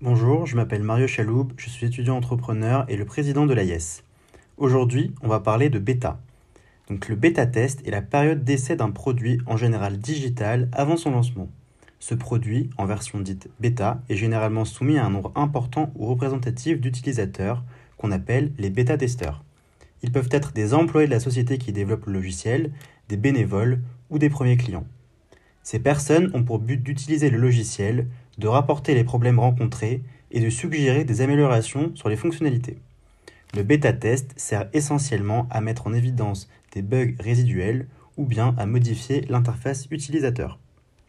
Bonjour, 0.00 0.46
je 0.46 0.54
m'appelle 0.54 0.84
Mario 0.84 1.08
Chaloub, 1.08 1.48
je 1.56 1.68
suis 1.68 1.84
étudiant 1.84 2.16
entrepreneur 2.16 2.84
et 2.86 2.96
le 2.96 3.04
président 3.04 3.46
de 3.46 3.52
l'AIS. 3.52 4.04
Aujourd'hui, 4.56 5.12
on 5.22 5.28
va 5.28 5.40
parler 5.40 5.70
de 5.70 5.80
bêta. 5.80 6.20
Donc 6.88 7.08
le 7.08 7.16
bêta 7.16 7.46
test 7.46 7.84
est 7.84 7.90
la 7.90 8.00
période 8.00 8.44
d'essai 8.44 8.76
d'un 8.76 8.92
produit 8.92 9.40
en 9.46 9.56
général 9.56 9.98
digital 9.98 10.68
avant 10.70 10.96
son 10.96 11.10
lancement. 11.10 11.48
Ce 11.98 12.14
produit, 12.14 12.70
en 12.78 12.86
version 12.86 13.18
dite 13.18 13.50
bêta, 13.58 14.00
est 14.08 14.14
généralement 14.14 14.64
soumis 14.64 14.98
à 14.98 15.04
un 15.04 15.10
nombre 15.10 15.32
important 15.34 15.90
ou 15.96 16.06
représentatif 16.06 16.80
d'utilisateurs 16.80 17.64
qu'on 17.96 18.12
appelle 18.12 18.52
les 18.56 18.70
bêta-testeurs. 18.70 19.42
Ils 20.04 20.12
peuvent 20.12 20.30
être 20.30 20.52
des 20.52 20.74
employés 20.74 21.08
de 21.08 21.12
la 21.12 21.18
société 21.18 21.58
qui 21.58 21.72
développe 21.72 22.06
le 22.06 22.12
logiciel, 22.12 22.70
des 23.08 23.16
bénévoles 23.16 23.80
ou 24.10 24.20
des 24.20 24.30
premiers 24.30 24.58
clients. 24.58 24.86
Ces 25.64 25.80
personnes 25.80 26.30
ont 26.34 26.44
pour 26.44 26.60
but 26.60 26.80
d'utiliser 26.80 27.30
le 27.30 27.38
logiciel, 27.38 28.06
de 28.38 28.48
rapporter 28.48 28.94
les 28.94 29.04
problèmes 29.04 29.40
rencontrés 29.40 30.02
et 30.30 30.40
de 30.40 30.50
suggérer 30.50 31.04
des 31.04 31.20
améliorations 31.20 31.92
sur 31.94 32.08
les 32.08 32.16
fonctionnalités. 32.16 32.78
Le 33.54 33.62
bêta-test 33.62 34.32
sert 34.36 34.68
essentiellement 34.72 35.46
à 35.50 35.60
mettre 35.60 35.86
en 35.86 35.94
évidence 35.94 36.48
des 36.72 36.82
bugs 36.82 37.14
résiduels 37.18 37.88
ou 38.16 38.24
bien 38.24 38.54
à 38.58 38.66
modifier 38.66 39.22
l'interface 39.28 39.86
utilisateur. 39.90 40.58